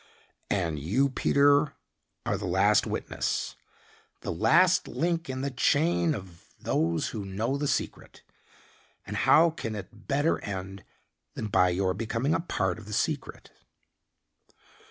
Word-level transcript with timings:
And 0.49 0.79
you, 0.79 1.09
Peter, 1.09 1.75
are 2.25 2.35
the 2.35 2.47
last 2.47 2.87
witness, 2.87 3.55
the 4.21 4.31
last 4.31 4.87
link 4.87 5.29
in 5.29 5.41
the 5.41 5.51
chain 5.51 6.15
of 6.15 6.55
those 6.59 7.09
who 7.09 7.23
know 7.23 7.55
the 7.55 7.67
secret, 7.67 8.23
and 9.05 9.15
how 9.15 9.51
can 9.51 9.75
it 9.75 10.07
better 10.07 10.39
end 10.43 10.83
than 11.35 11.49
by 11.49 11.69
your 11.69 11.93
becoming 11.93 12.33
a 12.33 12.39
part 12.39 12.79
of 12.79 12.87
the 12.87 12.93
secret?" 12.93 13.51